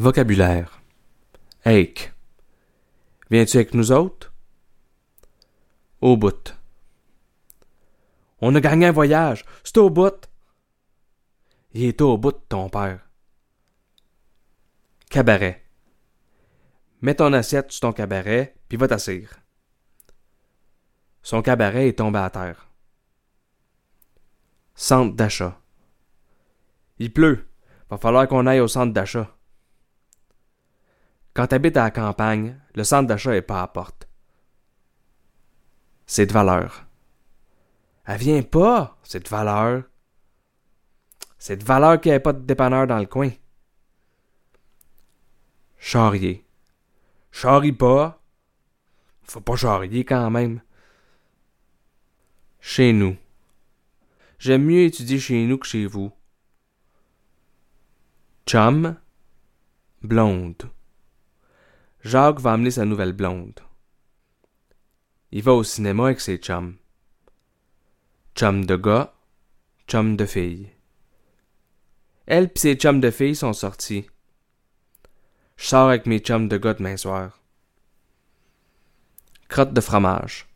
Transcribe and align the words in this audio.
Vocabulaire. 0.00 0.80
Ache. 1.62 2.10
Viens-tu 3.30 3.58
avec 3.58 3.74
nous 3.74 3.92
autres? 3.92 4.32
Au 6.00 6.16
bout. 6.16 6.56
On 8.40 8.54
a 8.54 8.60
gagné 8.62 8.86
un 8.86 8.92
voyage. 8.92 9.44
C'est 9.62 9.76
au 9.76 9.90
bout. 9.90 10.26
Il 11.74 11.84
est 11.84 12.00
au 12.00 12.16
bout, 12.16 12.32
ton 12.48 12.70
père. 12.70 13.10
Cabaret. 15.10 15.62
Mets 17.02 17.16
ton 17.16 17.34
assiette 17.34 17.70
sur 17.70 17.80
ton 17.80 17.92
cabaret, 17.92 18.54
puis 18.70 18.78
va 18.78 18.88
t'asseoir. 18.88 19.28
Son 21.22 21.42
cabaret 21.42 21.88
est 21.88 21.98
tombé 21.98 22.20
à 22.20 22.30
terre. 22.30 22.70
Centre 24.74 25.14
d'achat. 25.14 25.60
Il 26.98 27.12
pleut. 27.12 27.46
Va 27.90 27.98
falloir 27.98 28.26
qu'on 28.26 28.46
aille 28.46 28.60
au 28.60 28.68
centre 28.68 28.94
d'achat. 28.94 29.36
Quand 31.34 31.46
t'habites 31.46 31.76
à 31.76 31.84
la 31.84 31.90
campagne, 31.90 32.58
le 32.74 32.84
centre 32.84 33.06
d'achat 33.06 33.34
est 33.36 33.42
pas 33.42 33.62
à 33.62 33.68
porte. 33.68 34.08
C'est 36.06 36.26
de 36.26 36.32
valeur. 36.32 36.86
Elle 38.04 38.18
vient 38.18 38.42
pas, 38.42 38.98
c'est 39.04 39.22
de 39.22 39.28
valeur. 39.28 39.84
C'est 41.38 41.56
de 41.56 41.64
valeur 41.64 42.00
qu'il 42.00 42.10
n'y 42.10 42.16
ait 42.16 42.20
pas 42.20 42.32
de 42.32 42.40
dépanneur 42.40 42.86
dans 42.86 42.98
le 42.98 43.06
coin. 43.06 43.30
Charrier. 45.78 46.44
Charrie 47.30 47.72
pas. 47.72 48.20
Faut 49.22 49.40
pas 49.40 49.56
charrier 49.56 50.04
quand 50.04 50.30
même. 50.30 50.60
Chez 52.58 52.92
nous. 52.92 53.16
J'aime 54.38 54.64
mieux 54.64 54.82
étudier 54.84 55.20
chez 55.20 55.46
nous 55.46 55.58
que 55.58 55.66
chez 55.66 55.86
vous. 55.86 56.12
Chum. 58.46 58.96
Blonde. 60.02 60.70
Jacques 62.02 62.40
va 62.40 62.52
amener 62.54 62.70
sa 62.70 62.86
nouvelle 62.86 63.12
blonde. 63.12 63.60
Il 65.32 65.42
va 65.42 65.52
au 65.52 65.62
cinéma 65.62 66.06
avec 66.06 66.20
ses 66.20 66.38
chums. 66.38 66.76
Chum 68.34 68.64
de 68.64 68.76
gars, 68.76 69.12
chum 69.86 70.16
de 70.16 70.24
fille. 70.24 70.70
Elle 72.26 72.50
pis 72.50 72.60
ses 72.60 72.74
chums 72.76 73.00
de 73.00 73.10
filles 73.10 73.36
sont 73.36 73.52
sortis. 73.52 74.06
Je 75.56 75.66
sors 75.66 75.88
avec 75.88 76.06
mes 76.06 76.20
chums 76.20 76.48
de 76.48 76.56
gars 76.56 76.74
demain 76.74 76.96
soir. 76.96 77.38
Crotte 79.48 79.74
de 79.74 79.80
fromage. 79.80 80.48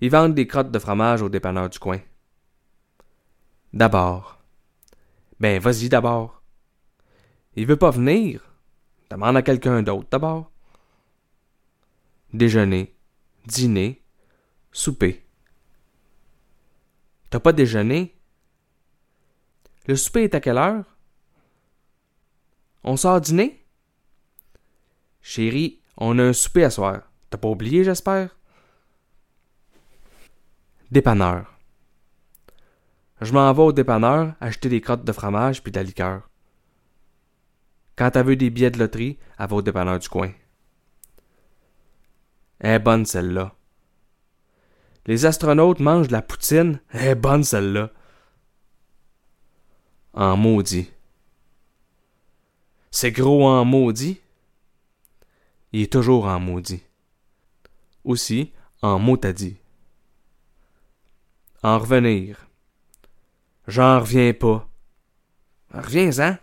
Ils 0.00 0.10
vendent 0.10 0.34
des 0.34 0.46
crottes 0.46 0.72
de 0.72 0.78
fromage 0.78 1.22
au 1.22 1.28
dépanneur 1.28 1.70
du 1.70 1.78
coin. 1.78 2.00
D'abord. 3.72 4.38
Ben, 5.38 5.60
vas-y 5.60 5.88
d'abord. 5.88 6.42
Il 7.54 7.66
veut 7.66 7.76
pas 7.76 7.90
venir. 7.90 8.55
Demande 9.10 9.36
à 9.36 9.42
quelqu'un 9.42 9.82
d'autre 9.82 10.08
d'abord. 10.10 10.50
Déjeuner, 12.32 12.94
dîner, 13.46 14.02
souper. 14.72 15.24
T'as 17.30 17.40
pas 17.40 17.52
déjeuné? 17.52 18.14
Le 19.86 19.96
souper 19.96 20.24
est 20.24 20.34
à 20.34 20.40
quelle 20.40 20.58
heure? 20.58 20.84
On 22.82 22.96
sort 22.96 23.20
dîner? 23.20 23.64
Chérie, 25.22 25.80
on 25.96 26.18
a 26.18 26.24
un 26.24 26.32
souper 26.32 26.64
à 26.64 26.70
soir. 26.70 27.02
T'as 27.30 27.38
pas 27.38 27.48
oublié, 27.48 27.84
j'espère? 27.84 28.36
Dépanneur. 30.90 31.52
Je 33.20 33.32
m'en 33.32 33.52
vais 33.52 33.62
au 33.62 33.72
dépanneur 33.72 34.34
acheter 34.40 34.68
des 34.68 34.80
crottes 34.80 35.04
de 35.04 35.12
fromage 35.12 35.62
puis 35.62 35.72
de 35.72 35.78
la 35.78 35.84
liqueur. 35.84 36.28
Quand 37.96 38.14
elle 38.14 38.26
veut 38.26 38.36
des 38.36 38.50
billets 38.50 38.70
de 38.70 38.78
loterie, 38.78 39.18
elle 39.38 39.48
va 39.48 39.56
au 39.56 39.62
dépanneur 39.62 39.98
du 39.98 40.08
coin. 40.08 40.32
Elle 42.58 42.72
est 42.72 42.78
bonne 42.78 43.06
celle-là. 43.06 43.54
Les 45.06 45.24
astronautes 45.24 45.80
mangent 45.80 46.08
de 46.08 46.12
la 46.12 46.22
poutine. 46.22 46.80
Elle 46.90 47.08
est 47.08 47.14
bonne 47.14 47.44
celle-là. 47.44 47.90
En 50.14 50.36
maudit. 50.36 50.90
C'est 52.90 53.12
gros 53.12 53.46
en 53.46 53.64
maudit. 53.64 54.20
Il 55.72 55.82
est 55.82 55.92
toujours 55.92 56.26
en 56.26 56.40
maudit. 56.40 56.82
Aussi 58.04 58.52
en 58.82 58.98
motadi. 58.98 59.56
En 61.62 61.78
revenir. 61.78 62.48
J'en 63.66 64.00
reviens 64.00 64.32
pas. 64.32 64.68
Reviens-en. 65.72 66.36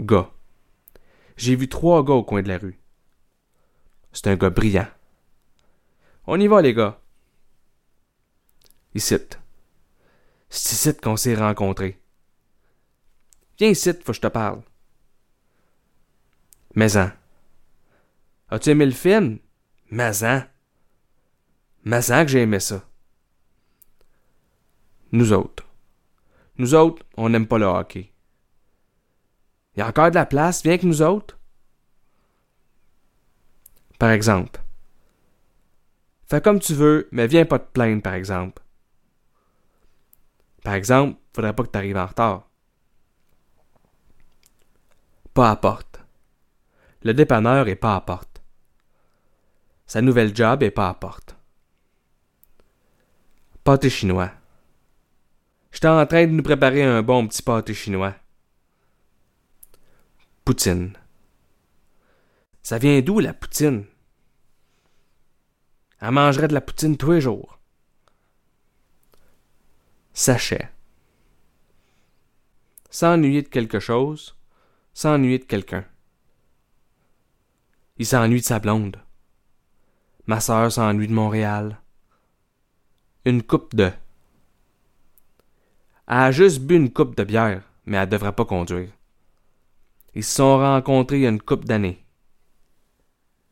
Gars. 0.00 0.30
J'ai 1.36 1.56
vu 1.56 1.68
trois 1.68 2.04
gars 2.04 2.14
au 2.14 2.24
coin 2.24 2.42
de 2.42 2.48
la 2.48 2.58
rue. 2.58 2.80
C'est 4.12 4.28
un 4.28 4.36
gars 4.36 4.50
brillant. 4.50 4.88
On 6.26 6.40
y 6.40 6.46
va, 6.46 6.62
les 6.62 6.74
gars. 6.74 7.00
Ici. 8.94 9.16
C'est 10.48 10.72
ici 10.72 10.96
qu'on 10.96 11.16
s'est 11.16 11.34
rencontrés. 11.34 12.00
Viens 13.58 13.68
ici, 13.68 13.92
faut 13.92 14.12
que 14.12 14.12
je 14.14 14.20
te 14.20 14.26
parle. 14.28 14.62
Mais-en. 16.74 17.10
As-tu 18.50 18.70
aimé 18.70 18.86
le 18.86 18.92
film? 18.92 19.38
Mais-en. 19.90 20.44
Mais-en 21.84 22.24
que 22.24 22.30
j'ai 22.30 22.42
aimé 22.42 22.60
ça. 22.60 22.88
Nous 25.12 25.32
autres. 25.32 25.64
Nous 26.56 26.74
autres, 26.74 27.04
on 27.16 27.28
n'aime 27.28 27.46
pas 27.46 27.58
le 27.58 27.66
hockey. 27.66 28.13
Il 29.74 29.80
y 29.80 29.82
a 29.82 29.88
encore 29.88 30.10
de 30.10 30.14
la 30.14 30.26
place, 30.26 30.62
viens 30.62 30.78
que 30.78 30.86
nous 30.86 31.02
autres. 31.02 31.38
Par 33.98 34.10
exemple. 34.10 34.60
Fais 36.26 36.40
comme 36.40 36.60
tu 36.60 36.74
veux, 36.74 37.08
mais 37.12 37.26
viens 37.26 37.44
pas 37.44 37.58
te 37.58 37.70
plaindre, 37.72 38.02
par 38.02 38.14
exemple. 38.14 38.62
Par 40.62 40.74
exemple, 40.74 41.18
faudrait 41.34 41.54
pas 41.54 41.64
que 41.64 41.70
tu 41.70 41.78
arrives 41.78 41.96
en 41.96 42.06
retard. 42.06 42.48
Pas 45.34 45.50
à 45.50 45.56
porte. 45.56 46.00
Le 47.02 47.12
dépanneur 47.12 47.68
est 47.68 47.74
pas 47.76 47.96
à 47.96 48.00
porte. 48.00 48.42
Sa 49.86 50.00
nouvelle 50.00 50.34
job 50.34 50.62
est 50.62 50.70
pas 50.70 50.88
à 50.88 50.94
porte. 50.94 51.36
Pâté 53.62 53.90
chinois. 53.90 54.30
J'étais 55.72 55.88
en 55.88 56.06
train 56.06 56.26
de 56.26 56.32
nous 56.32 56.42
préparer 56.42 56.82
un 56.82 57.02
bon 57.02 57.26
petit 57.26 57.42
pâté 57.42 57.74
chinois. 57.74 58.14
Poutine. 60.44 60.92
Ça 62.62 62.76
vient 62.76 63.00
d'où 63.00 63.18
la 63.18 63.32
poutine? 63.32 63.86
Elle 66.00 66.10
mangerait 66.10 66.48
de 66.48 66.52
la 66.52 66.60
poutine 66.60 66.98
tous 66.98 67.12
les 67.12 67.22
jours. 67.22 67.58
Sachet. 70.12 70.70
S'ennuyer 72.90 73.40
de 73.40 73.48
quelque 73.48 73.80
chose, 73.80 74.36
s'ennuyer 74.92 75.38
de 75.38 75.44
quelqu'un. 75.44 75.86
Il 77.96 78.04
s'ennuie 78.04 78.40
de 78.40 78.44
sa 78.44 78.58
blonde. 78.58 78.98
Ma 80.26 80.40
sœur 80.40 80.70
s'ennuie 80.70 81.08
de 81.08 81.14
Montréal. 81.14 81.80
Une 83.24 83.42
coupe 83.42 83.74
de. 83.74 83.90
Elle 86.06 86.18
a 86.18 86.32
juste 86.32 86.60
bu 86.60 86.76
une 86.76 86.92
coupe 86.92 87.16
de 87.16 87.24
bière, 87.24 87.62
mais 87.86 87.96
elle 87.96 88.10
devrait 88.10 88.34
pas 88.34 88.44
conduire. 88.44 88.90
Ils 90.14 90.22
se 90.22 90.36
sont 90.36 90.58
rencontrés 90.58 91.16
il 91.16 91.22
y 91.22 91.26
a 91.26 91.30
une 91.30 91.40
couple 91.40 91.66
d'années. 91.66 92.03